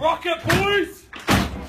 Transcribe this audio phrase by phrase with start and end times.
[0.00, 1.04] Rocket boys!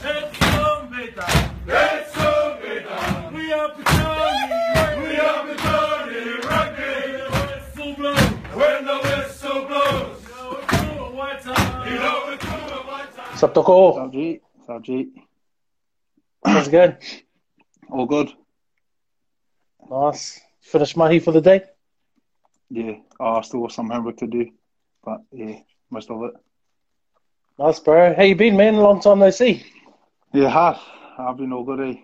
[0.03, 1.55] It's zombie time!
[1.67, 3.33] It's zombie time!
[3.33, 5.03] We are Petone!
[5.03, 7.11] We are Petone Rugby!
[7.11, 8.19] The whistle blows!
[8.55, 11.91] When the whistle blows, Now it's a white time!
[11.91, 13.25] you know it's all a white time.
[13.31, 13.95] What's up, Toko?
[13.97, 15.07] Savji, Savji.
[16.45, 16.95] How's it going?
[17.89, 18.31] All good.
[19.89, 20.39] Nice.
[20.61, 21.63] Finished mahi for the day?
[22.69, 22.93] Yeah.
[23.19, 24.51] Oh, I still got some homework to do,
[25.03, 25.59] but yeah,
[25.89, 26.31] most of it.
[27.61, 28.15] Nice, bro.
[28.15, 28.77] How you been, man?
[28.77, 29.63] Long time no see.
[30.33, 30.77] Yeah, hard.
[31.19, 31.79] I've been all good.
[31.79, 31.99] Eh?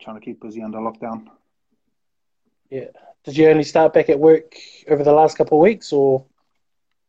[0.00, 1.26] Trying to keep busy under lockdown.
[2.70, 2.84] Yeah.
[3.24, 4.54] Did you only start back at work
[4.88, 6.26] over the last couple of weeks, or?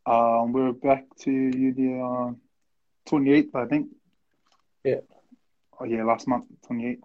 [0.08, 2.38] Um, we're back to uni on
[3.08, 3.90] 28th, I think.
[4.84, 5.02] Yeah.
[5.80, 7.02] Oh yeah, last month, 28th.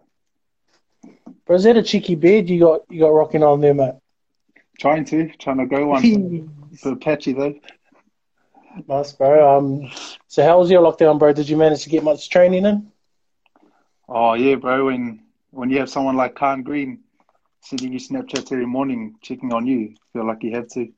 [1.44, 3.96] Bro, is that a cheeky beard you got you got rocking on there, mate?
[4.80, 6.70] Trying to, trying to grow one.
[6.82, 7.54] Bit patchy though.
[8.88, 9.56] Nice, bro.
[9.58, 9.90] Um,
[10.26, 11.32] so how was your lockdown, bro?
[11.32, 12.90] Did you manage to get much training in?
[14.08, 14.86] Oh yeah, bro.
[14.86, 17.04] When when you have someone like Khan Green
[17.60, 20.92] sending you Snapchats every morning, checking on you, feel like you have to.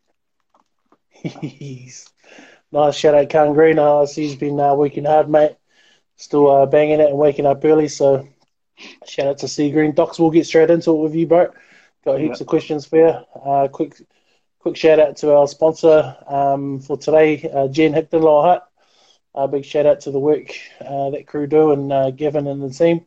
[2.73, 3.79] nice shout out, Khan Green.
[3.79, 5.57] Uh, I see he's been uh, working hard, mate.
[6.17, 7.89] Still uh, banging it and waking up early.
[7.89, 8.29] So
[9.07, 9.93] shout out to C Green.
[9.95, 11.49] Docs, we'll get straight into it with you, bro.
[12.05, 12.41] Got heaps Yeah.
[12.41, 13.41] of questions for you.
[13.45, 13.95] Uh, quick,
[14.67, 18.69] quick shout out to our sponsor um, for today, uh, Jen Hickton Law Hutt.
[19.33, 20.51] Uh, big shout out to the work
[20.81, 23.07] uh, that crew do and uh, Gavin and the team.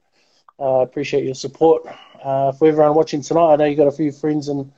[0.57, 1.85] Uh, appreciate your support.
[2.23, 4.71] Uh, for everyone watching tonight, I know you've got a few friends and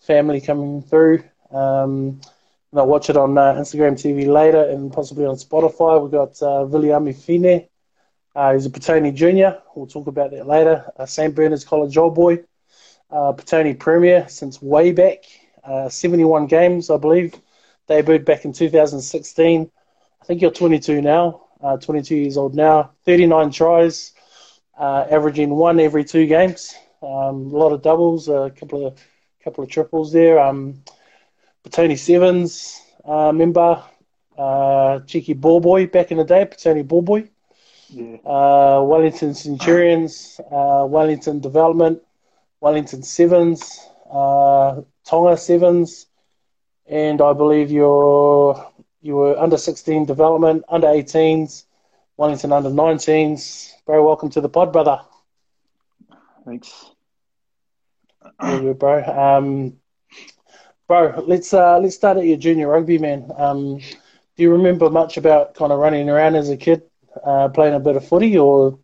[0.00, 1.24] family coming through.
[1.50, 2.20] Um,
[2.74, 5.98] they'll watch it on Instagram TV later and possibly on Spotify.
[6.02, 8.52] We've got uh, Viliami Fine.
[8.52, 9.62] He's a Petone Junior.
[9.74, 10.92] We'll talk about that later.
[11.06, 11.34] St.
[11.34, 12.44] Bernard's College Old Boy.
[13.10, 15.24] Petone Premier since way back.
[15.64, 17.34] Uh, 71 games, I believe.
[17.88, 19.70] Debuted back in 2016.
[20.20, 21.44] I think you're 22 now.
[21.62, 22.90] Uh, 22 years old now.
[23.04, 24.12] 39 tries,
[24.78, 26.74] uh, averaging one every two games.
[27.02, 28.98] Um, a lot of doubles, a couple of
[29.42, 30.38] couple of triples there.
[30.38, 30.82] Um,
[31.64, 33.82] Petone Sevens uh, member,
[34.36, 36.44] uh, cheeky ball boy back in the day.
[36.44, 37.28] Petone ball boy.
[37.88, 38.16] Yeah.
[38.24, 42.00] Uh, Wellington Centurions, uh, Wellington Development,
[42.60, 46.06] Wellington Sevens, uh, Tonga Sevens,
[46.86, 48.66] and I believe you're
[49.00, 51.64] you were under 16 development, under 18s,
[52.16, 53.72] Wellington under 19s.
[53.86, 55.00] Very welcome to the pod, brother.
[56.44, 56.90] Thanks.
[58.40, 59.02] Good, bro.
[59.04, 59.74] Um,
[60.88, 63.30] bro, let's uh, let's start at your junior rugby, man.
[63.36, 66.82] Um, do you remember much about kind of running around as a kid,
[67.24, 68.78] uh, playing a bit of footy, or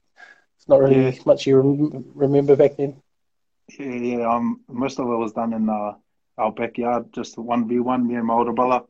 [0.56, 1.12] it's not really Yeah.
[1.26, 2.96] much you rem- remember back then?
[3.78, 4.30] Yeah, yeah.
[4.30, 5.94] Um, most of it was done in uh,
[6.38, 8.84] our backyard, just one v one, me and my older brother.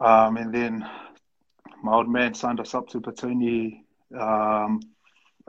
[0.00, 0.88] Um, and then
[1.82, 3.82] my old man signed us up to Petone
[4.18, 4.80] um,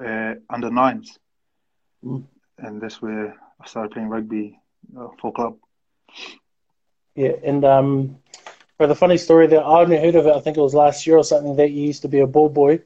[0.04, 1.18] uh, under nines,
[2.04, 2.24] Mm.
[2.58, 4.60] and that's where I started playing rugby
[4.98, 5.58] uh, for club.
[7.16, 8.18] Yeah, and um,
[8.78, 11.06] for the funny story that I only heard of it, I think it was last
[11.08, 12.82] year or something that you used to be a ball boy,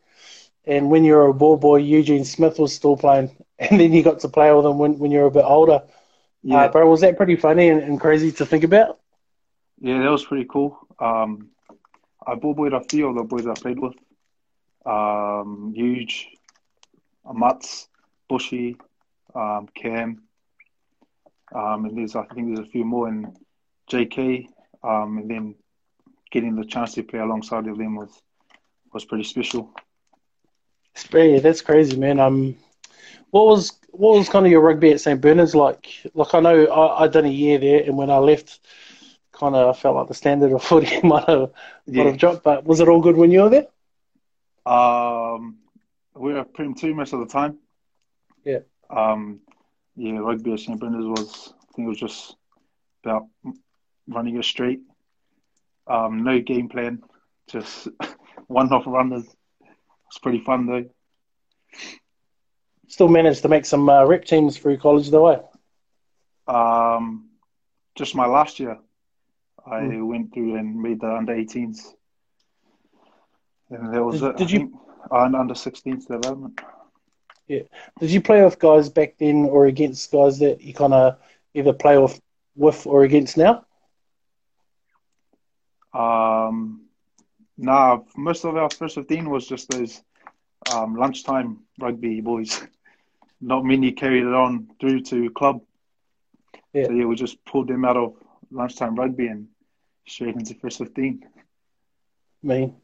[0.66, 3.30] and when you were a ball boy, Eugene Smith was still playing,
[3.60, 5.82] and then you got to play with him when, when you were a bit older.
[6.44, 9.00] Yeah, Uh, bro, was that pretty funny and, and crazy to think about?
[9.80, 10.78] yeah, that was pretty cool.
[11.00, 11.50] Um,
[12.26, 13.96] I ball boyed a few of the boys I played with.
[14.86, 16.30] Um, Huge,
[17.26, 17.88] uh, Mutz,
[18.30, 18.78] Bushy,
[19.36, 20.24] um, Cam,
[21.54, 23.34] um, and there's I think there's a few more in
[23.90, 24.48] JK,
[24.84, 25.56] um, and then
[26.32, 28.22] getting the chance to play alongside of them was
[28.94, 29.72] was pretty special.
[31.14, 32.20] Yeah, that's crazy, man.
[32.20, 32.56] Um,
[33.32, 35.88] what was what was kind of your rugby at St Bernard's like?
[36.14, 38.60] Like I know I, I done a year there, and when I left,
[39.32, 41.52] kind of felt like the standard of footy might have
[41.88, 42.44] might have dropped.
[42.44, 43.68] But was it all good when you were there?
[44.66, 45.58] Um,
[46.16, 47.58] we were Prem two most of the time.
[48.44, 48.60] Yeah.
[48.90, 49.42] Um,
[49.96, 52.36] yeah, rugby at St Bernard's was I think it was just
[53.04, 53.28] about
[54.08, 54.82] running it straight.
[55.88, 57.04] Um, no game plan,
[57.48, 57.88] just
[58.48, 59.26] one off runners.
[60.08, 60.86] It's pretty fun though.
[62.88, 65.28] Still managed to make some uh, rep teams through college, though.
[65.28, 65.40] Eh?
[66.48, 67.30] Um,
[67.96, 68.78] just my last year,
[69.66, 70.08] I Hmm.
[70.08, 71.94] went through and made the under 18s,
[73.70, 74.38] and that was Did- it.
[74.38, 74.80] did you-.
[75.12, 76.60] Uh, under 16s development.
[77.48, 77.62] Yeah.
[78.00, 81.18] Did you play with guys back then or against guys that you kind of
[81.54, 82.20] either play with,
[82.58, 83.64] with or against now?
[85.94, 86.82] Um,
[87.58, 90.02] nah, most of our first 15 was just those
[90.74, 92.62] um, lunchtime rugby boys.
[93.40, 95.62] Not many carried it on through to club.
[96.74, 96.88] Yeah.
[96.88, 98.16] So yeah, we just pulled them out of
[98.52, 99.48] lunchtime rugby and
[100.08, 101.24] straight into first 15.
[102.44, 102.76] I mean,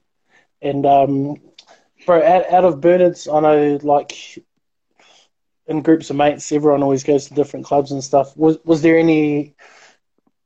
[0.62, 1.38] and um,
[2.06, 4.38] Bro, out, out of Bernard's, I know like
[5.68, 8.36] in groups of mates, everyone always goes to different clubs and stuff.
[8.36, 9.56] Was was there any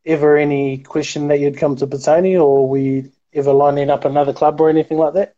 [0.05, 4.33] ever any question that you'd come to Petone, or were you ever lining up another
[4.33, 5.35] club or anything like that?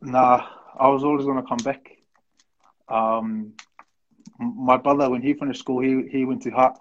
[0.00, 0.46] Nah,
[0.78, 1.96] I was always going to come back.
[2.88, 3.54] Um,
[4.40, 6.78] my brother, when he finished school, he he went to Hart,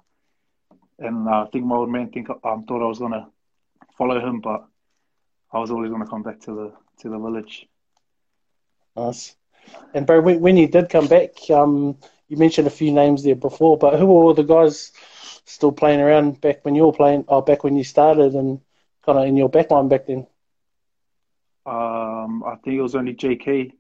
[0.98, 3.28] and uh, I think my old man think um, thought I was going to
[3.98, 4.66] follow him, but
[5.52, 7.68] I was always going to come back to the to the village.
[8.96, 9.36] Nice.
[9.94, 11.98] And bro, when, when you did come back, um,
[12.28, 14.92] you mentioned a few names there before, but who were all the guys
[15.46, 18.62] still playing around back when you were playing, or back when you started, and
[19.06, 20.28] kind of in your backline back then?
[21.66, 23.74] Um, I think it was only JK,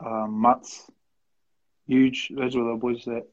[0.00, 0.90] um, Mats,
[1.86, 2.30] huge.
[2.34, 3.24] Those were the boys that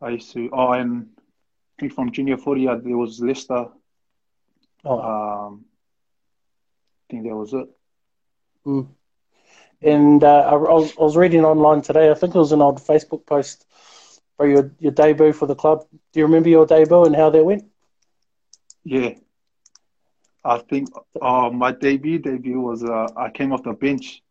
[0.00, 0.50] I used to.
[0.52, 3.66] Oh, and I think from junior footy, uh, there was Lester.
[4.84, 5.64] Oh, Um,
[7.08, 7.68] I think that was it.
[8.66, 8.86] mm.
[9.82, 12.10] And uh, I, I, was, I was reading online today.
[12.10, 13.66] I think it was an old Facebook post
[14.36, 15.84] for your your debut for the club.
[16.12, 17.64] Do you remember your debut and how that went?
[18.84, 19.14] Yeah.
[20.44, 20.88] I think
[21.20, 24.22] uh, my debut debut was uh, I came off the bench.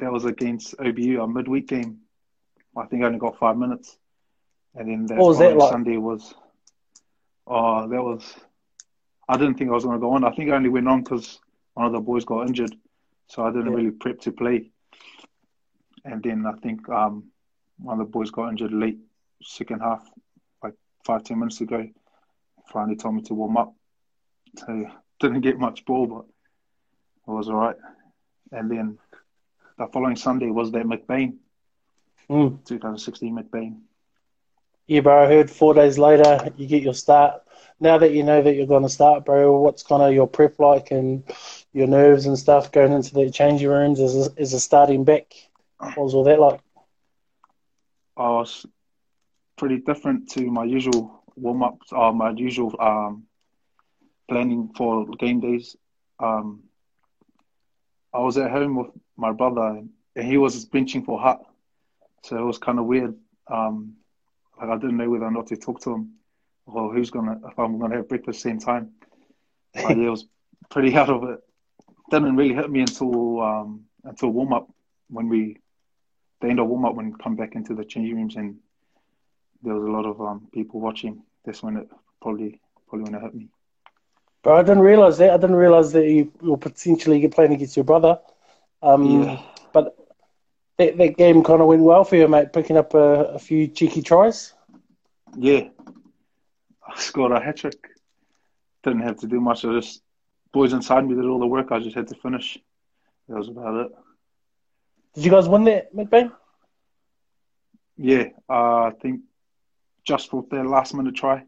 [0.00, 2.03] That was against OBU, a midweek game.
[2.76, 3.96] I think I only got five minutes,
[4.74, 5.70] and then that was that like?
[5.70, 6.34] Sunday was.
[7.46, 8.34] Oh, that was.
[9.28, 10.24] I didn't think I was going to go on.
[10.24, 11.40] I think I only went on because
[11.74, 12.74] one of the boys got injured,
[13.28, 13.76] so I didn't Yeah.
[13.76, 14.70] really prep to play.
[16.04, 17.24] And then I think um,
[17.78, 18.98] one of the boys got injured late
[19.42, 20.08] second half,
[20.62, 20.74] like
[21.06, 21.88] five ten minutes ago.
[22.72, 23.74] Finally told me to warm up.
[24.58, 24.86] So
[25.20, 26.24] didn't get much ball, but
[27.26, 27.76] it was all right.
[28.52, 28.98] And then
[29.78, 31.36] the following Sunday was that McBain,
[32.30, 32.64] Mm.
[32.64, 33.80] 2016 McBain.
[34.86, 35.24] Yeah, bro.
[35.24, 37.42] I heard four days later you get your start.
[37.80, 40.58] Now that you know that you're going to start, bro, what's kind of your prep
[40.58, 41.24] like and
[41.72, 45.34] your nerves and stuff going into the changing rooms as a, as a starting back?
[45.78, 46.60] What was all that like?
[48.16, 48.64] I was
[49.56, 53.24] pretty different to my usual warm ups or my usual um,
[54.28, 55.76] planning for game days.
[56.20, 56.62] Um,
[58.12, 59.82] I was at home with my brother
[60.16, 61.44] and he was benching for Hutt.
[62.24, 63.14] So it was kind of weird.
[63.48, 63.96] Um,
[64.58, 66.14] like I didn't know whether or not to talk to him
[66.66, 68.92] or who's gonna if I'm gonna have breakfast same time.
[69.74, 70.26] But yeah, it was
[70.70, 71.40] pretty out of it.
[72.10, 74.68] Didn't really hit me until um, until warm up
[75.08, 75.58] when we
[76.40, 78.56] the end of warm up when we come back into the changing rooms and
[79.62, 81.22] there was a lot of um, people watching.
[81.44, 81.88] That's when it
[82.22, 83.48] probably probably when it hit me.
[84.42, 85.30] But I didn't realize that.
[85.30, 88.18] I didn't realize that you were potentially playing against your brother.
[88.82, 89.42] Um, Yeah.
[89.74, 89.96] But
[90.78, 93.68] that, that game kind of went well for you, mate, picking up a, a few
[93.68, 94.54] cheeky tries.
[95.36, 95.68] Yeah,
[96.86, 97.78] I scored a hat trick.
[98.82, 99.64] Didn't have to do much.
[99.64, 100.02] I just
[100.52, 101.70] boys inside me did all the work.
[101.72, 102.58] I just had to finish.
[103.28, 103.92] That was about it.
[105.14, 106.32] Did you guys win that, McBain?
[107.96, 109.20] Yeah, uh, I think
[110.04, 111.44] just for their last minute try.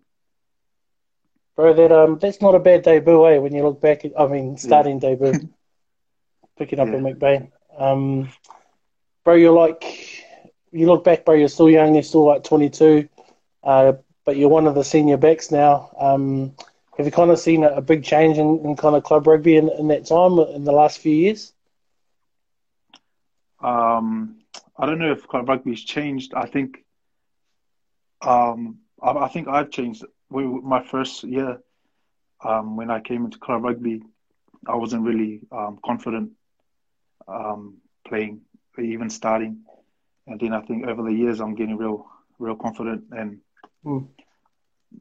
[1.57, 3.39] Bro, that um, that's not a bad debut, eh?
[3.39, 5.35] When you look back, at, I mean, starting debut,
[6.59, 6.95] picking up Yeah.
[6.95, 7.51] a McBain.
[7.79, 8.29] Um,
[9.27, 10.25] bro, you're like,
[10.71, 11.95] you look back, bro, you're still young.
[11.95, 13.09] You're still like 22,
[13.65, 13.95] uh,
[14.25, 15.91] but you're one of the senior backs now.
[15.99, 16.55] Um,
[16.97, 19.57] have you kind of seen a, a big change in, in kind of club rugby
[19.57, 21.53] in, in that time in the last few years?
[23.61, 24.37] Um,
[24.79, 26.33] I don't know if club rugby's changed.
[26.33, 26.85] I think,
[28.23, 30.05] um, I, I think I've changed.
[30.31, 31.59] We, my first year,
[32.45, 34.03] um, when I came into club rugby,
[34.69, 36.31] I wasn't really um, confident
[37.27, 38.43] um, playing,
[38.85, 39.65] even starting.
[40.27, 42.07] And then I think over the years, I'm getting real,
[42.39, 43.41] real confident and
[43.85, 44.09] Mm.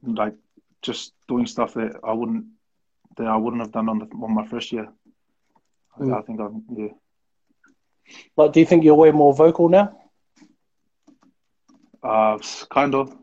[0.04, 0.36] like
[0.82, 2.46] just doing stuff that I wouldn't,
[3.18, 4.88] that I wouldn't have done on the on my first year.
[6.00, 6.16] Mm.
[6.16, 6.94] I think I'm yeah.
[8.38, 9.98] Like, do you think you're way more vocal now?
[12.04, 12.38] Uh,
[12.70, 13.16] kind of.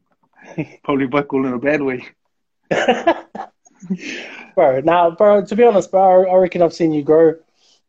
[0.84, 2.06] Probably vocal in a bad way.
[4.54, 7.34] bro, now, bro, to be honest, bro, I reckon I've seen you grow.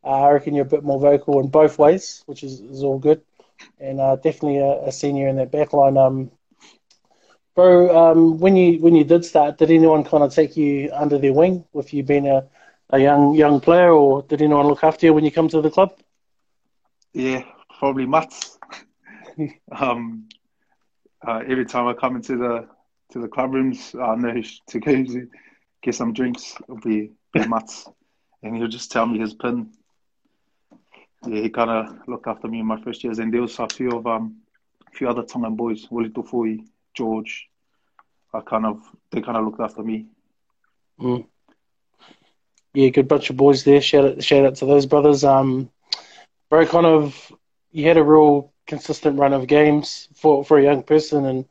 [0.04, 2.98] Uh, I reckon you're a bit more vocal in both ways, which is, is all
[2.98, 3.22] good.
[3.78, 5.98] And uh, definitely a, a senior in that backline.
[5.98, 6.30] Um,
[7.54, 11.18] bro, um, when you when you did start, did anyone kind of take you under
[11.18, 12.46] their wing with you being a,
[12.90, 15.70] a young young player, or did anyone look after you when you come to the
[15.70, 15.96] club?
[17.12, 17.44] Yeah,
[17.78, 18.58] probably Mats.
[19.72, 20.28] um,
[21.26, 22.68] uh, every time I come into the
[23.12, 25.04] to the club rooms, I know to go
[25.82, 26.56] get some drinks.
[26.62, 27.86] It'll be, be Mats,
[28.42, 29.70] and he'll just tell me his pin.
[31.26, 33.68] Yeah, he kind of looked after me in my first years, and there was a
[33.68, 34.36] few of um,
[34.92, 36.64] few other Tongan boys, Willie Tofui,
[36.94, 37.48] George.
[38.32, 40.06] I kind of they kind of looked after me.
[42.74, 43.80] Yeah, good bunch of boys there.
[43.80, 45.24] Shout out, shout out to those brothers.
[45.24, 45.70] Um,
[46.50, 47.32] very kind of
[47.70, 51.44] you had a real consistent run of games for for a young person, and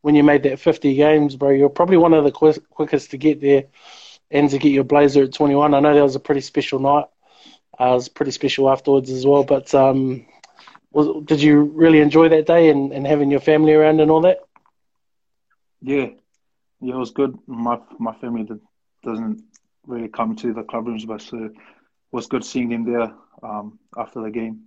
[0.00, 3.18] when you made that 50 games, bro, you're probably one of the quick, quickest to
[3.18, 3.64] get there
[4.30, 5.74] and to get your blazer at 21.
[5.74, 7.04] I know that was a pretty special night.
[7.80, 9.44] Uh, it was pretty special afterwards as well.
[9.44, 10.26] But um,
[10.92, 14.20] was, did you really enjoy that day and, and having your family around and all
[14.22, 14.38] that?
[15.80, 16.06] Yeah,
[16.80, 17.36] yeah, it was good.
[17.46, 18.48] My my family
[19.02, 19.42] doesn't
[19.86, 21.52] really come to the club rooms, but so it
[22.12, 23.12] was good seeing them there
[23.42, 24.64] um, after the game.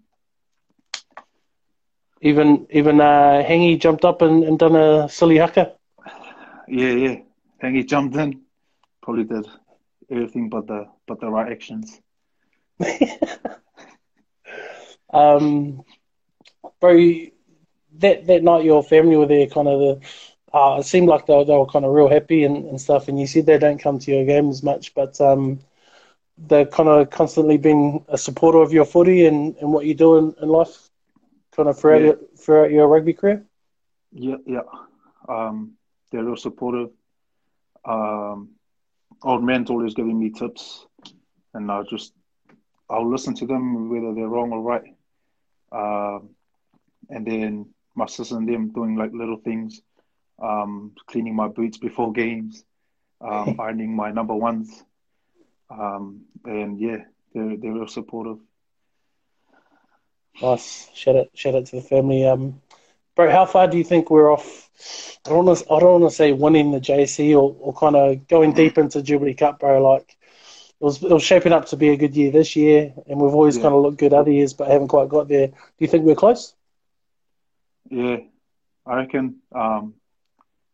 [2.22, 5.74] Even even uh, Hangy jumped up and, and done a silly haka.
[6.68, 7.16] Yeah, yeah.
[7.62, 8.42] Hangy jumped in,
[9.02, 9.48] probably did
[10.10, 12.02] everything but the but the right actions.
[15.14, 15.84] um,
[16.80, 16.96] bro,
[18.00, 20.00] that that night your family were there, kind of the.
[20.54, 23.10] Uh, it seemed like they were, they were kind of real happy and, and stuff.
[23.10, 25.60] And you said they don't come to your games much, but um,
[26.38, 30.18] they're kind of constantly been a supporter of your footy and, and what you do
[30.18, 30.90] in, in life,
[31.56, 32.02] kind of throughout Yeah.
[32.02, 33.46] your, throughout your rugby career.
[34.12, 34.62] Yeah, yeah.
[35.28, 35.74] Um,
[36.12, 36.90] they're real supportive.
[37.86, 38.52] Um,
[39.24, 40.86] old man's always giving me tips,
[41.54, 42.14] and I'll just
[42.90, 44.96] I'll listen to them whether they're wrong or right.
[45.72, 46.30] Um,
[47.10, 49.82] and then my sister and them doing like little things,
[50.42, 52.64] um, cleaning my boots before games,
[53.22, 54.84] um, ironing my number ones,
[55.70, 56.98] um, and yeah,
[57.34, 58.38] they're they're real supportive.
[60.42, 60.90] Nice.
[60.94, 62.26] Shout out, shout out to the family.
[62.26, 62.62] Um,
[63.16, 64.70] bro, how far do you think we're off?
[65.26, 67.96] I don't want to, I don't want to say winning the JC or, or kind
[67.96, 69.82] of going deep into Jubilee Cup, bro.
[69.82, 70.18] Like
[70.86, 73.58] was, it was shaping up to be a good year this year, and we've always
[73.58, 73.64] Yeah.
[73.64, 75.48] kind of looked good other years, but haven't quite got there.
[75.48, 76.54] Do you think we're close?
[77.90, 78.18] Yeah,
[78.86, 79.94] I reckon um,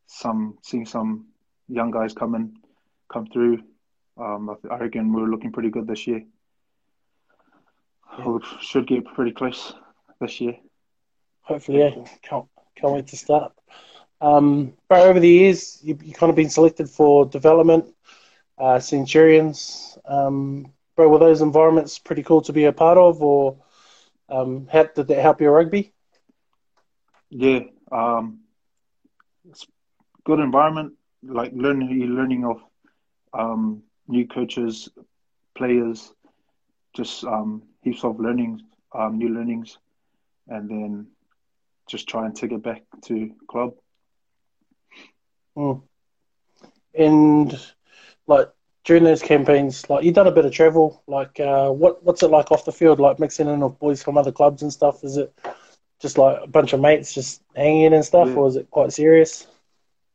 [0.08, 1.28] some seeing some
[1.68, 2.58] young guys come in,
[3.12, 3.64] come through.
[4.18, 6.24] Um, I, I reckon we're looking pretty good this year.
[8.26, 9.74] We should get pretty close
[10.20, 10.58] this year.
[11.44, 11.92] Hopefully, yeah.
[12.22, 13.54] Can't, can't wait to start.
[14.20, 17.86] Um, but over the years, you you kind of been selected for development,
[18.62, 19.98] uh, Centurions.
[20.06, 23.58] Um, bro, were those environments pretty cool to be a part of, or
[24.30, 25.94] um, how, did that help your rugby?
[27.30, 28.42] Yeah, um,
[29.50, 29.66] it's
[30.24, 30.94] good environment.
[31.24, 32.64] Like learning, learning of
[33.34, 34.90] um, new coaches,
[35.56, 36.14] players,
[36.96, 38.62] just um, heaps of learnings,
[38.94, 39.78] um, new learnings,
[40.48, 41.08] and then
[41.88, 43.74] just try and take it back to club.
[45.58, 45.82] Mm.
[46.98, 47.60] And
[48.32, 48.50] like
[48.86, 51.04] during those campaigns, like you've done a bit of travel.
[51.08, 53.00] Like, uh, what what's it like off the field?
[53.00, 55.04] Like mixing in with boys from other clubs and stuff.
[55.04, 55.34] Is it
[56.02, 58.36] just like a bunch of mates just hanging and stuff, Yeah.
[58.36, 59.48] or is it quite serious?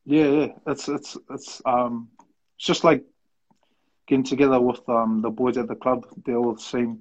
[0.05, 0.49] Yeah, yeah.
[0.67, 2.09] It's it's it's um
[2.57, 3.05] it's just like
[4.09, 6.07] getting together with um the boys at the club.
[6.25, 7.01] They're all the same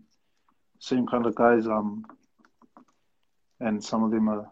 [0.79, 1.65] same kind of guys.
[1.67, 2.05] Um
[3.59, 4.51] and some of them are a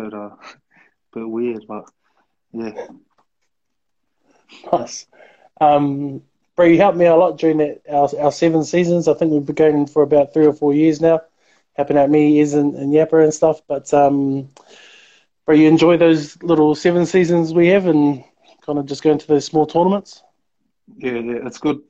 [0.00, 0.30] bit uh
[1.14, 1.84] bit weird, but
[2.52, 2.86] yeah.
[4.72, 5.06] Nice.
[5.60, 6.22] Um,
[6.56, 9.08] bro, you helped me a lot during that, our, our seven seasons.
[9.08, 11.20] I think we've been going for about three or four years now,
[11.74, 13.60] helping out me, Iz, and, and and stuff.
[13.66, 14.48] But, um,
[15.46, 18.24] bro, you enjoy those little seven seasons we have and
[18.68, 20.22] kind of just going to those small tournaments?
[20.98, 21.80] Yeah, yeah, it's good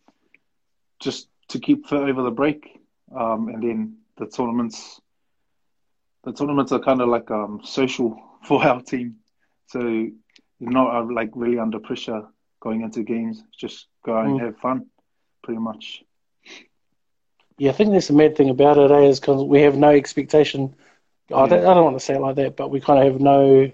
[1.01, 2.81] just to keep fit over the break.
[3.15, 5.01] Um and then the tournaments
[6.25, 9.17] the tournaments are kind of like um social for our team.
[9.67, 12.23] So you're not uh, like really under pressure
[12.61, 13.43] going into games.
[13.57, 14.41] Just go out and Mm.
[14.41, 14.87] have fun,
[15.43, 16.03] pretty much.
[17.59, 19.89] Yeah, I think that's the mad thing about it, eh, is because we have no
[19.91, 20.75] expectation.
[21.35, 23.21] I don't, I don't want to say it like that, but we kind of have
[23.21, 23.71] no,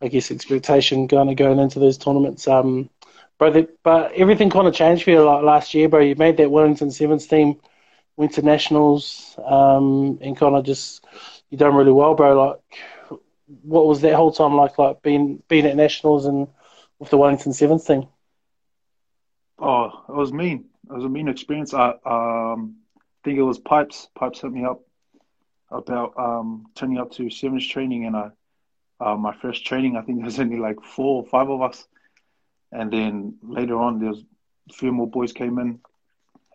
[0.00, 2.46] I guess, expectation kind of going into those tournaments.
[2.46, 2.90] Um,
[3.38, 6.00] bro, the, but everything kind of changed for you like last year, bro.
[6.00, 7.56] You made that Wellington Sevens team,
[8.16, 11.04] went to nationals, um, and kind of just
[11.50, 12.40] you done really well, bro.
[12.48, 13.18] Like,
[13.62, 14.78] what was that whole time like?
[14.78, 16.46] Like being being at nationals and
[17.02, 18.08] with the Wellington Sevens team.
[19.58, 20.66] Oh, it was mean.
[20.90, 21.74] It was a mean experience.
[21.74, 22.76] I um
[23.24, 24.08] think it was Pipes.
[24.14, 24.80] Pipes hit me up
[25.70, 28.30] about um turning up to sevens training, and I
[29.00, 29.96] uh, my first training.
[29.96, 31.86] I think there was only like four or five of us,
[32.72, 34.24] and then later on there was
[34.70, 35.80] a few more boys came in,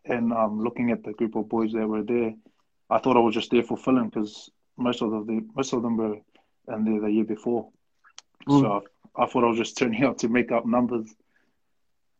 [0.05, 2.33] and um looking at the group of boys that were there,
[2.89, 5.97] I thought I was just there for filling because most of the most of them
[5.97, 6.17] were
[6.73, 7.69] in there the year before,
[8.47, 8.59] Mm.
[8.61, 8.83] so
[9.15, 11.07] I, thought I was just turning up to make up numbers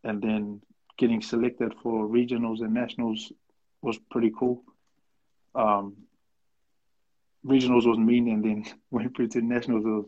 [0.04, 0.62] and then
[0.98, 3.32] getting selected for regionals and nationals
[3.82, 4.64] was pretty cool.
[5.54, 5.96] Um,
[7.46, 9.84] regionals was mean, and then went through to nationals.
[9.86, 10.06] Was,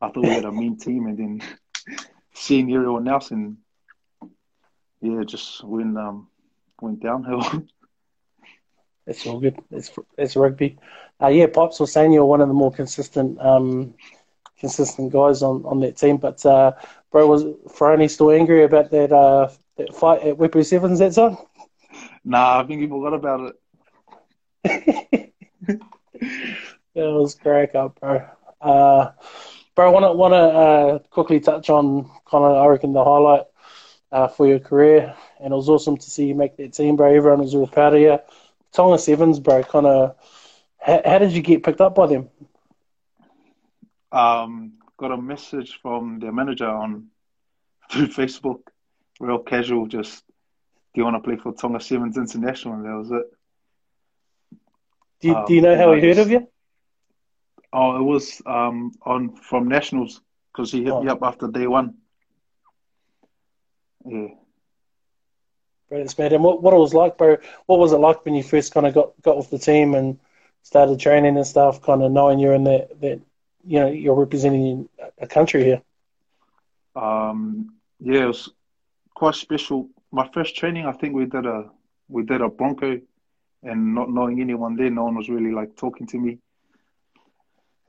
[0.00, 1.42] I thought we had a mean team, and then
[2.34, 3.56] seeing everyone else, and
[5.00, 6.28] yeah, just went um,
[6.80, 7.42] went downhill.
[9.06, 9.58] it's all good.
[9.70, 10.78] It's that's rugby.
[11.20, 13.94] Uh, yeah, Pops was saying you're one of the more consistent um,
[14.58, 16.16] consistent guys on, on that team.
[16.18, 16.72] But uh,
[17.10, 21.36] bro, was Ferroni still angry about that uh, that fight at Whipper Sevens that time?
[22.24, 23.56] Nah, I think he forgot about it.
[25.64, 25.74] that
[26.94, 28.26] was crack up, bro.
[28.60, 29.12] Uh,
[29.74, 33.04] bro, I want to want to uh, quickly touch on kind of I reckon the
[33.04, 33.44] highlight
[34.12, 37.14] uh, for your career, and it was awesome to see you make that team, bro.
[37.14, 38.18] Everyone was real proud of you.
[38.72, 39.62] Tonga Sevens, bro.
[39.62, 40.16] Kind of,
[40.78, 42.28] how, how did you get picked up by them?
[44.12, 47.08] Um, got a message from their manager on
[47.90, 48.60] through Facebook,
[49.20, 50.24] real casual, just
[50.94, 52.74] do you want to play for Tonga Sevens International?
[52.74, 53.26] And that was it.
[55.20, 56.48] Do you, do you know how he heard of you?
[57.72, 60.22] Oh, it was um, on from nationals
[60.52, 61.02] because he hit Oh.
[61.02, 61.94] me up after day one.
[64.06, 64.28] Yeah.
[65.90, 66.32] That's mad.
[66.32, 67.36] And what, what it was like, bro?
[67.66, 70.18] What was it like when you first kind of got, got off the team and
[70.62, 73.20] started training and stuff, kind of knowing you're in that, that
[73.64, 74.88] you know, you're representing
[75.18, 75.82] a country here?
[76.96, 78.50] Um, yeah, it was
[79.14, 79.88] quite special.
[80.10, 81.70] My first training, I think we did a
[82.08, 83.00] we did a Bronco,
[83.62, 86.38] and not knowing anyone there, no one was really like talking to me.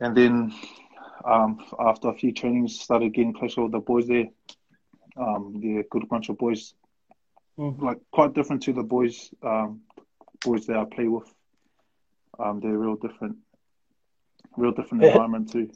[0.02, 0.54] And then
[1.26, 4.28] um, after a few trainings, started getting closer with the boys there.
[5.18, 6.74] Um, they're a good bunch of boys,
[7.58, 7.82] Mm.
[7.82, 9.82] like quite different to the boys um,
[10.46, 11.28] boys that I play with.
[12.40, 13.36] Um, they're real different,
[14.58, 15.70] real different environment too.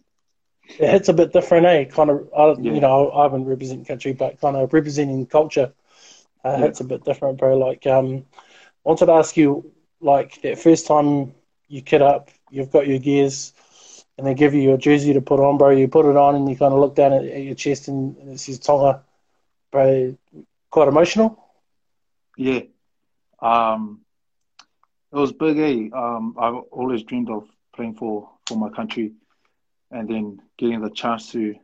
[0.80, 1.86] It hits a bit different, eh?
[1.86, 2.74] Kind of, I, Yeah.
[2.74, 5.74] you know, I haven't represented country, but kind of representing culture
[6.44, 6.66] uh, Yeah.
[6.66, 7.58] hits a bit different, bro.
[7.58, 8.26] Like, um,
[8.86, 11.34] I wanted to ask you, like, that first time
[11.68, 13.54] you kit up, you've got your gears,
[14.18, 15.70] and they give you your jersey to put on, bro.
[15.72, 18.18] You put it on, and you kind of look down at, at your chest, and,
[18.18, 19.04] and it says Tonga,
[19.72, 20.16] bro.
[20.70, 21.40] Quite emotional.
[22.38, 22.62] Yeah.
[23.40, 24.02] Um,
[25.12, 25.90] it was big, eh?
[25.96, 29.14] Um, I've always dreamed of playing for, for my country
[29.92, 31.56] and then getting the chance to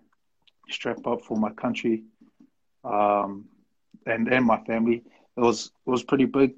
[0.70, 2.04] strap up for my country
[2.84, 3.46] um,
[4.06, 5.04] and, and my family.
[5.36, 6.54] It was it was pretty big.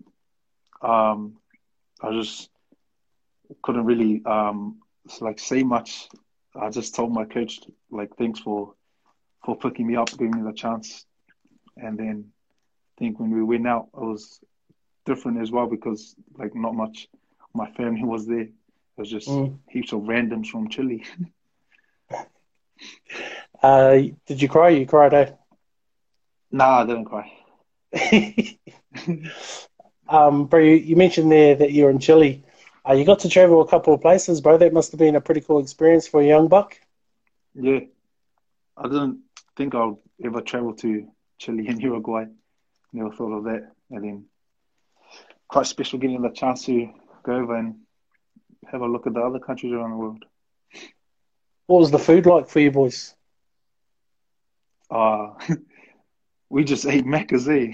[0.81, 1.37] Um,
[2.01, 2.49] I just
[3.61, 4.79] couldn't really um,
[5.19, 6.09] like say much.
[6.55, 8.73] I just told my coach like thanks for
[9.45, 11.05] for picking me up, giving me the chance,
[11.77, 12.31] and then
[12.97, 14.39] I think when we went out, it was
[15.05, 17.07] different as well because like not much
[17.53, 18.47] my family was there.
[18.97, 19.59] It was just Mm.
[19.69, 21.03] heaps of randoms from Chile.
[23.61, 24.69] Uh, did you cry?
[24.69, 25.31] You cried, eh?
[26.51, 27.31] nah, I didn't cry.
[30.09, 32.43] um, bro, you, you mentioned there that you're in Chile.
[32.87, 34.57] Uh, you got to travel a couple of places, bro.
[34.57, 36.79] That must have been a pretty cool experience for a young buck.
[37.53, 37.81] Yeah,
[38.77, 39.19] I didn't
[39.55, 42.25] think I'd ever travel to Chile and Uruguay.
[42.93, 44.25] Never thought of that, and then
[45.47, 46.89] quite special getting the chance to
[47.23, 47.75] go over and
[48.67, 50.25] have a look at the other countries around the world.
[51.67, 53.15] What was the food like for you boys?
[54.89, 55.33] Uh,
[56.49, 57.73] we just ate Macca's, eh?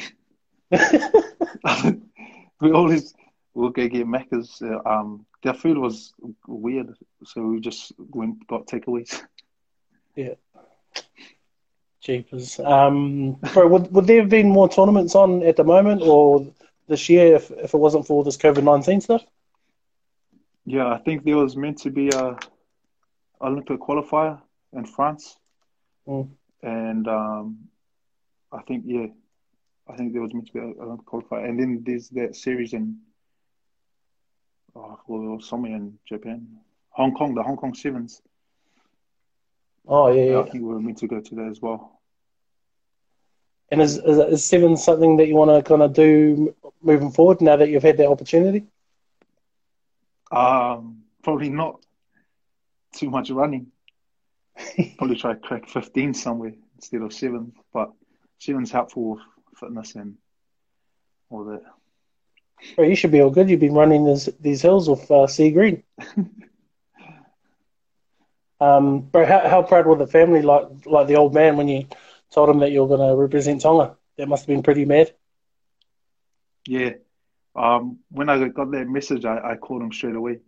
[2.62, 3.13] we always
[3.54, 4.62] we'll go get Macca's.
[4.62, 6.13] Uh, um, their food was
[6.47, 6.93] weird,
[7.26, 9.21] so we just went got takeaways.
[10.15, 10.36] Yeah.
[12.02, 12.60] Jeepers.
[12.60, 16.47] Um, bro, would, would there have been more tournaments on at the moment or
[16.88, 19.23] this year if, if it wasn't for all this COVID 19 stuff?
[20.70, 22.38] Yeah, I think there was meant to be a
[23.42, 24.42] Olympic qualifier
[24.74, 25.38] in France,
[26.08, 26.28] Mm.
[26.62, 27.58] and um,
[28.52, 29.08] I think yeah,
[29.88, 32.74] I think there was meant to be an Olympic qualifier, and then there's that series
[32.74, 32.98] in
[34.76, 38.22] oh, well, somewhere in Japan, Hong Kong, the Hong Kong Sevens.
[39.88, 40.40] Oh, yeah, Yeah.
[40.40, 42.02] I think we were meant to go to that as well.
[43.72, 47.40] And is, is, is seven something that you want to kind of do moving forward
[47.42, 48.66] now that you've had that opportunity?
[50.32, 51.84] Um, probably not
[52.94, 53.68] too much running.
[54.98, 57.54] probably try to crack 15 somewhere instead of seven.
[57.74, 57.92] But
[58.40, 59.22] seven's helpful with
[59.60, 60.18] fitness and
[61.30, 61.63] all that.
[62.76, 63.50] Bro, you should be all good.
[63.50, 65.84] You've been running these, these hills with uh, Sea Green.
[68.60, 71.86] um, bro, how, how proud were the family, like like the old man, when you
[72.32, 73.96] told him that you were going to represent Tonga?
[74.18, 75.13] That must have been pretty mad.
[76.66, 76.94] Yeah.
[77.58, 80.39] Um, when I got that message, I, I called him straight away.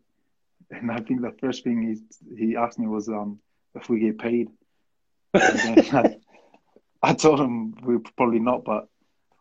[0.70, 3.40] And I think the first thing he he asked me was um,
[3.74, 4.50] if we get paid.
[5.34, 6.18] I,
[7.02, 8.88] I told him we probably not, but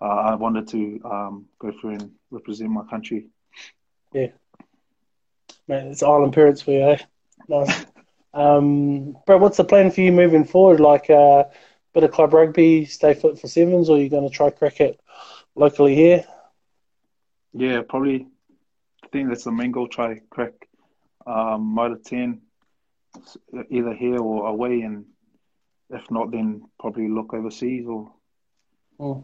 [0.00, 3.26] uh, I wanted to um, go through and represent my country.
[4.12, 4.28] Yeah,
[5.66, 6.98] man, it's Island Parents for you, eh?
[7.48, 7.84] Nice.
[8.34, 10.80] um, bro, what's the plan for you moving forward?
[10.80, 11.44] Like, uh,
[11.92, 14.98] bit of club rugby, stay fit for sevens, or are you going to try cricket
[15.54, 16.24] locally here?
[17.52, 18.26] Yeah, probably
[19.04, 19.88] I think that's the main goal.
[19.88, 20.52] Try crack
[21.26, 22.40] um, Mitre 10
[23.70, 25.04] either here or away, and
[25.90, 28.12] if not, then probably look overseas or
[29.00, 29.22] Mm.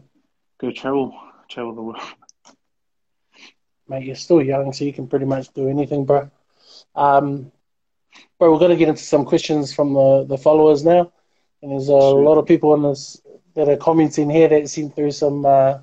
[0.59, 1.13] go travel
[1.49, 1.99] travel the world.
[3.89, 6.31] Mate, you're still young, so you can pretty much do anything, bro.
[6.95, 7.51] Um,
[8.39, 11.11] bro, we're going to get into some questions from the, the followers now.
[11.61, 12.23] And there's a Sure.
[12.23, 13.21] lot of people on this
[13.55, 15.79] that are commenting here that sent through some uh,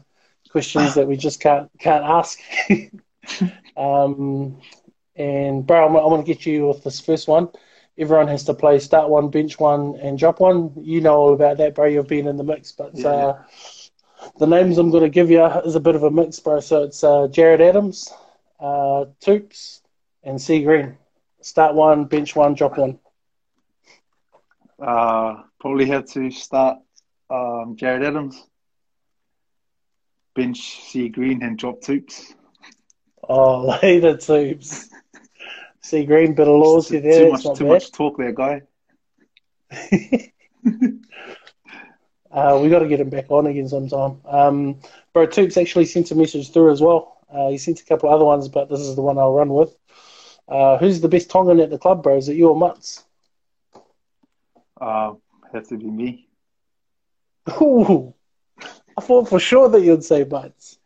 [0.53, 2.41] questions that we just can't can't ask.
[3.77, 4.59] um,
[5.17, 7.49] and bro, I'm, I'm to get you with this first one.
[7.99, 10.73] Everyone has to play start one, bench one, and drop one.
[10.81, 11.87] You know all about that, bro.
[11.87, 13.35] You've been in the mix, but Yeah, uh,
[14.39, 16.61] the names I'm going to give you is a bit of a mix, bro.
[16.61, 18.13] So it's uh, Jared Adams,
[18.61, 19.81] uh, Toops,
[20.25, 20.97] and C Green.
[21.41, 22.99] Start one, bench one, drop one.
[24.81, 26.79] Uh, probably have to start
[27.31, 28.47] um, Jared Adams,
[30.35, 32.35] bench C Green, and drop Toops.
[33.29, 34.89] Oh, later, Toops.
[35.81, 37.31] C Green, bit of too there.
[37.31, 37.67] much, too bad.
[37.67, 38.63] much talk there, guy.
[42.33, 44.19] Uh, we got to get him back on again sometime.
[44.25, 44.81] Um,
[45.13, 47.19] bro, Toops actually sent a message through as well.
[47.31, 49.77] Uh, he sent a couple other ones, but this is the one I'll run with.
[50.49, 52.17] Uh, who's the best Tongan at the club, bro?
[52.17, 53.05] Is it you or Mutts?
[54.81, 55.13] Uh,
[55.53, 56.29] have to be me.
[57.61, 58.15] Ooh,
[58.97, 60.79] I thought for sure that you'd say Mutts.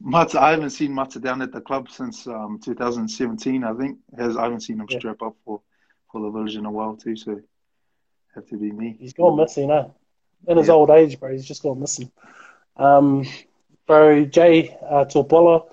[0.00, 3.64] Mata, I haven't seen Mata down at the club since um, 2017.
[3.64, 4.98] I think has I haven't seen him Yeah.
[4.98, 5.60] strap up for
[6.12, 7.16] for the village in a while too.
[7.16, 7.40] So
[8.34, 8.96] have to be me.
[8.98, 9.84] He's gone missing, eh?
[10.46, 10.74] In his Yeah.
[10.74, 12.10] old age, bro, he's just gone missing.
[12.76, 13.24] Um,
[13.86, 15.66] bro, Jay uh, Torpola,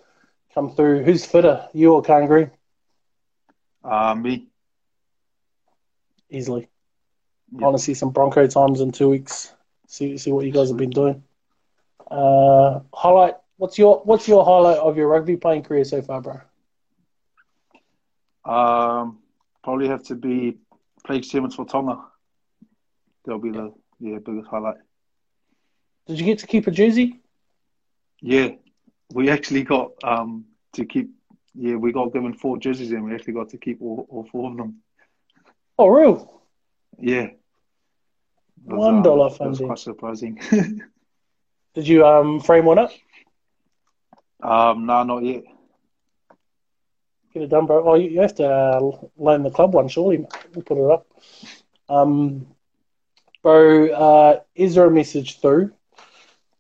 [0.54, 1.04] come through.
[1.04, 2.52] Who's fitter, you or Green?
[3.84, 4.48] Uh, me.
[6.30, 6.70] Easily.
[7.52, 7.62] Yeah.
[7.62, 9.54] I want to see some Bronco times in two weeks.
[9.88, 11.24] See see what you guys have been doing.
[12.12, 13.36] Uh, highlight.
[13.56, 16.42] What's your What's your highlight of your rugby playing career so far, bro?
[18.44, 19.20] Um,
[19.64, 20.58] probably have to be
[21.06, 22.04] playing sevens for Tonga.
[23.24, 24.78] That'll be the yeah biggest highlight.
[26.08, 27.22] Did you get to keep a jersey?
[28.20, 28.50] Yeah,
[29.14, 31.12] we actually got um to keep.
[31.54, 34.52] Yeah, we got given four jerseys and we actually got to keep all, all four
[34.52, 34.78] of them.
[35.78, 36.42] Oh, real?
[36.98, 37.28] Yeah.
[38.64, 40.40] Was, One um, dollar It was quite surprising.
[41.74, 42.92] Did you um frame one up?
[44.44, 45.44] um, no, not yet.
[47.34, 47.84] Get it done, bro.
[47.88, 48.80] Oh, you, you have to uh,
[49.18, 50.26] loan the club one, surely.
[50.54, 51.08] We'll put it up.
[51.90, 52.48] Um,
[53.42, 55.72] bro, uh, is there a message through?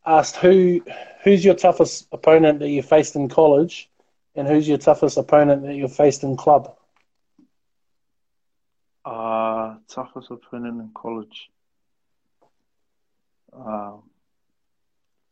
[0.05, 0.81] Asked who
[1.23, 3.89] who's your toughest opponent that you faced in college,
[4.35, 6.75] and who's your toughest opponent that you faced in club?
[9.05, 11.49] Uh, toughest opponent in college.
[13.53, 13.97] Uh,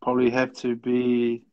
[0.01, 1.43] probably have to be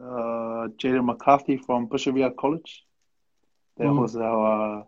[0.00, 2.84] uh, Jaden McCarthy from Bishop Viard College.
[3.78, 3.98] That Mm.
[4.00, 4.84] was our uh,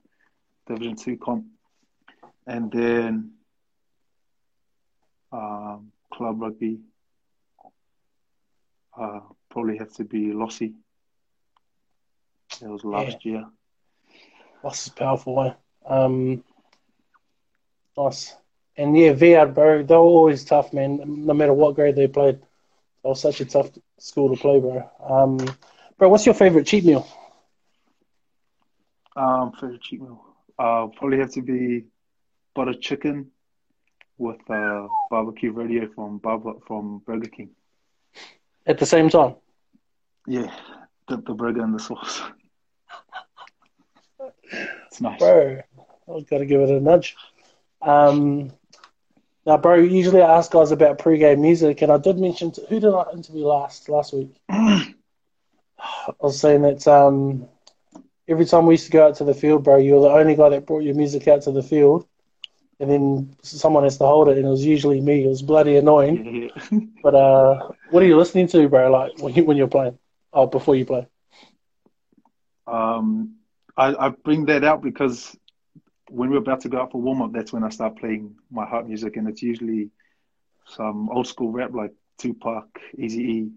[0.66, 1.46] Division Two comp,
[2.46, 3.32] and then
[5.32, 6.80] um, club rugby.
[8.96, 10.74] Uh, probably have to be Lossie.
[12.60, 13.44] That was last year.
[14.62, 15.54] Loss is powerful, eh?
[15.86, 16.42] Um,
[17.96, 18.36] nice.
[18.76, 21.00] And yeah, Viard, bro, they were always tough, man.
[21.26, 22.38] No matter what grade they played,
[23.02, 24.82] they were such a tough school to play, bro.
[25.08, 25.38] Um,
[25.98, 27.06] bro, what's your favorite cheat meal?
[29.16, 30.20] Um, favorite cheat meal.
[30.58, 31.84] Uh, probably have to be
[32.54, 33.30] butter chicken
[34.18, 37.50] with uh, barbecue radio from Barber from Burger King.
[38.66, 39.34] At the same time,
[40.26, 40.50] Yeah,
[41.08, 42.22] dip the burger in the sauce.
[44.86, 45.18] it's nice.
[45.18, 45.60] bro,
[46.08, 47.16] I've got to give it a nudge.
[47.82, 48.50] Um,
[49.46, 52.80] now, bro, usually I ask guys about pre-game music, and I did mention to, who
[52.80, 54.40] did I interview last last week?
[54.48, 54.94] I
[56.20, 57.48] was saying that um,
[58.28, 60.34] every time we used to go out to the field, bro, you were the only
[60.36, 62.06] guy that brought your music out to the field,
[62.80, 65.24] and then someone has to hold it, and it was usually me.
[65.24, 66.50] It was bloody annoying.
[67.02, 68.90] But uh, what are you listening to, bro?
[68.90, 69.98] Like when you when you're playing?
[70.32, 71.06] Oh, before you play.
[72.66, 73.36] Um,
[73.76, 75.36] I, I bring that out because
[76.10, 78.66] when we're about to go out for warm up, that's when I start playing my
[78.66, 79.90] heart music, and it's usually
[80.66, 82.66] some old school rap like Tupac,
[82.98, 83.50] Easy E,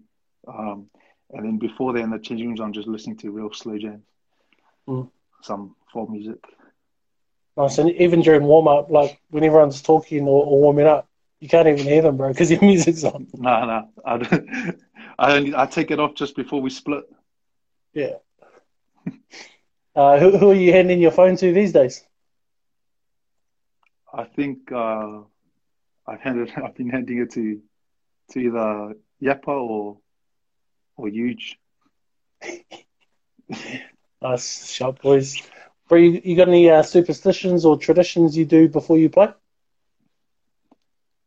[0.46, 0.86] um,
[1.30, 4.04] and then before that in the changing rooms, I'm just listening to real slow jams,
[4.88, 5.10] Mm.
[5.42, 6.38] some folk music.
[7.56, 7.78] Nice.
[7.78, 11.06] And even during warm up, like when everyone's talking or, or warming up,
[11.40, 13.26] you can't even hear them, bro, because your music's on.
[13.34, 14.80] No, no, I, don't-
[15.18, 17.04] I only I take it off just before we split.
[17.92, 18.14] Yeah.
[19.96, 22.06] Uh, who, who are you handing your phone to these days?
[24.12, 25.20] I think uh,
[26.06, 27.60] I've handed I've been handing it to
[28.30, 29.98] to either Yappa or
[30.96, 31.58] or Huge.
[34.20, 35.40] Nice shot, boys.
[35.88, 39.28] Bro, you, you got any uh, superstitions or traditions you do before you play?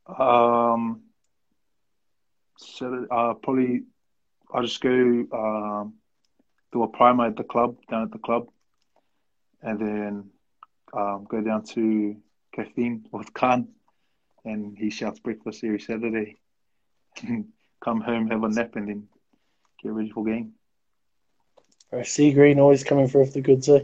[0.06, 1.04] Um,
[2.58, 3.84] so uh, probably
[4.54, 4.90] I'll just go
[5.34, 5.94] um,
[6.74, 8.50] do a primer at the club, down at the club,
[9.62, 10.30] and then
[10.94, 12.18] um, go down to
[12.52, 13.68] Caffeine with Khan,
[14.46, 16.38] and he shouts breakfast every Saturday.
[17.84, 19.08] Come home, have a nap, and then
[19.82, 20.54] get ready for game.
[21.90, 23.84] Bro, Sea Green always coming through with the goods, eh?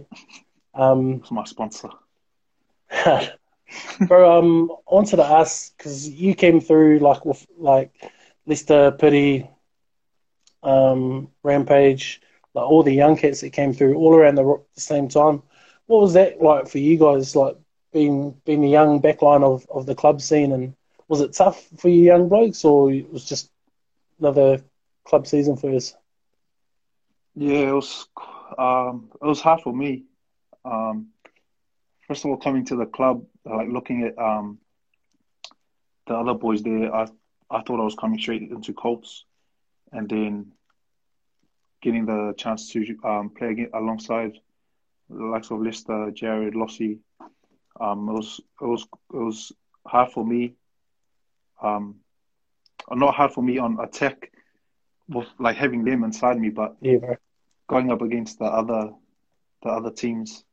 [0.73, 1.89] Um, It's my sponsor.
[4.07, 7.91] bro, um, I wanted to ask because you came through like with like
[8.45, 9.49] Lister, Pity,
[10.63, 12.21] um, Rampage,
[12.53, 15.43] like all the young cats that came through all around the, the same time.
[15.87, 17.35] What was that like for you guys?
[17.35, 17.57] Like
[17.97, 20.75] being being the young backline of, of the club scene, and
[21.07, 23.49] was it tough for you young blokes, or it was just
[24.19, 24.61] another
[25.03, 25.95] club season for us?
[27.33, 28.07] Yeah, it was
[28.57, 30.03] um, it was hard for me.
[30.63, 31.07] Um,
[32.07, 34.59] first of all, coming to the club, like looking at um,
[36.05, 37.07] the other boys there, I
[37.49, 39.25] I thought I was coming straight into Colts,
[39.91, 40.51] and then
[41.81, 44.33] getting the chance to um, play alongside
[45.09, 46.99] the likes of Lister, Jared, Lossie.
[47.79, 49.51] Um, it was it was it was
[49.85, 50.55] hard for me.
[51.61, 51.95] Um,
[52.91, 54.31] not hard for me on attack,
[55.09, 57.15] with like having them inside me, but Yeah,
[57.67, 58.93] going up against the other
[59.63, 60.43] the other teams,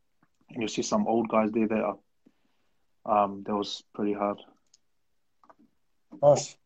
[0.51, 1.99] and you see some old guys there that are,
[3.25, 4.39] um, that was pretty hard.
[6.23, 6.57] Nice.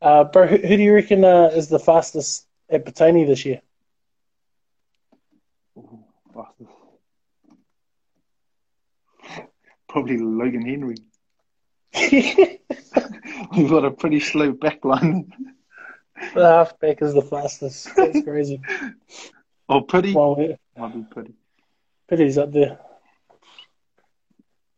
[0.00, 3.60] Uh, bro, who, who do you reckon uh, is the fastest at Petone this year?
[5.78, 6.73] Ooh, fastest.
[9.94, 10.96] Probably Logan Henry.
[13.56, 15.32] We've got a pretty slow back line.
[16.34, 17.94] The halfback is the fastest.
[17.94, 18.60] That's crazy.
[19.68, 21.34] oh, pretty Well, yeah, might be pretty.
[22.08, 22.80] Pity's up there.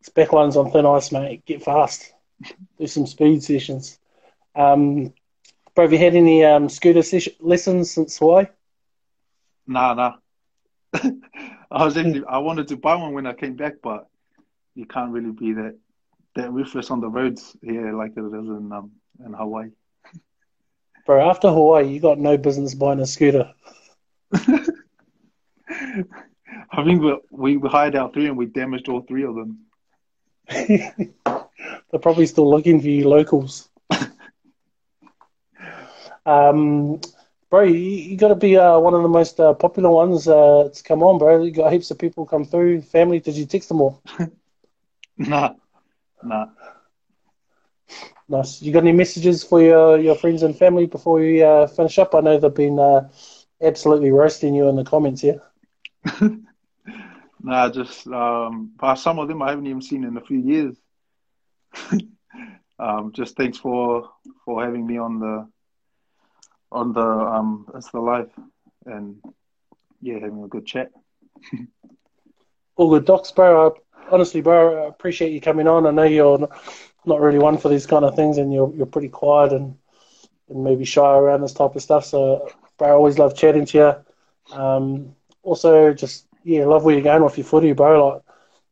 [0.00, 1.46] It's back lines on thin ice, mate.
[1.46, 2.12] Get fast.
[2.78, 3.98] Do some speed sessions.
[4.54, 5.14] Um,
[5.74, 8.48] bro, have you had any um, scooter session, lessons since Hawaii?
[9.66, 10.16] Nah, nah.
[10.92, 14.10] I was actually I wanted to buy one when I came back, but
[14.76, 15.76] you can't really be that
[16.36, 18.90] that ruthless on the roads here like it is in um
[19.24, 19.70] in Hawaii.
[21.06, 23.52] Bro, after Hawaii, you got no business buying a scooter.
[24.32, 24.64] I
[26.84, 29.58] think we we hired out three and we damaged all three of them.
[30.48, 33.68] They're probably still looking for you locals.
[36.26, 37.00] um,
[37.50, 40.68] bro, you, you got to be uh, one of the most uh, popular ones uh,
[40.72, 41.42] to come on, bro.
[41.42, 42.82] You got heaps of people come through.
[42.82, 44.02] Family, did you text them all?
[45.18, 45.54] Nah,
[46.22, 46.46] nah.
[48.28, 48.62] Nice.
[48.62, 52.14] You got any messages for your, your friends and family before we uh, finish up?
[52.14, 53.08] I know they've been uh,
[53.62, 55.40] absolutely roasting you in the comments here.
[57.40, 60.76] Nah, just um, some of them I haven't even seen in a few years.
[62.78, 64.10] um, just thanks for
[64.44, 65.46] for having me on the
[66.72, 68.30] on the um it's the live
[68.86, 69.16] and
[70.00, 70.90] yeah, having a good chat.
[72.76, 73.68] All good, docs, bro.
[73.68, 73.70] I,
[74.10, 75.86] honestly, bro, I appreciate you coming on.
[75.86, 76.48] I know you're
[77.04, 79.76] not really one for these kind of things, and you're you're pretty quiet and,
[80.48, 82.04] and maybe shy around this type of stuff.
[82.04, 84.56] So, bro, I always love chatting to you.
[84.56, 88.08] Um, also, just yeah, love where you're going with your footy, bro.
[88.08, 88.22] Like,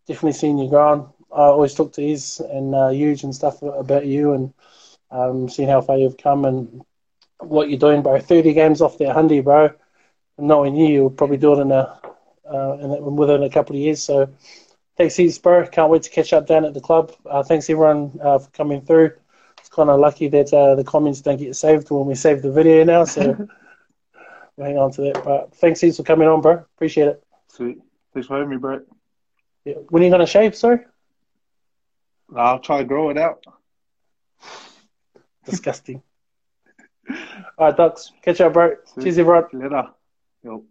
[0.06, 1.06] definitely seeing you growing.
[1.32, 4.54] I always talk to Iz and uh, Huge and stuff about you and
[5.10, 6.82] um, seeing how far you've come and
[7.38, 8.20] what you're doing, bro.
[8.20, 9.70] 30 games off there, Hundy, bro.
[10.38, 11.98] Knowing you, you'll probably do it in a
[12.50, 14.02] uh, in within a couple of years.
[14.02, 14.28] So,
[14.96, 15.66] thanks, bro.
[15.66, 17.12] Can't wait to catch up down at the club.
[17.28, 19.12] Uh, thanks, everyone, uh, for coming through.
[19.58, 22.52] It's kind of lucky that uh, the comments don't get saved when we save the
[22.52, 23.04] video now.
[23.04, 23.48] So,
[24.56, 25.24] we'll hang on to that.
[25.24, 26.64] But thanks, heaps, for coming on, bro.
[26.76, 27.24] Appreciate it.
[27.48, 27.78] Sweet.
[28.12, 28.82] Thanks for having me, Brett.
[29.64, 29.74] Yeah.
[29.88, 30.84] When are you going to shave, sir?
[32.34, 33.44] I'll try to grow it out.
[35.44, 36.02] Disgusting.
[37.08, 38.12] All right, Ducks.
[38.22, 38.76] Catch up, bro.
[38.86, 39.02] Sweet.
[39.04, 39.44] Cheers, everyone.
[39.52, 39.88] Later.
[40.42, 40.64] Yo.